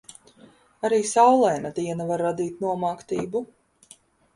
[0.89, 3.49] Arī saulaina diena var radīt nomāktību.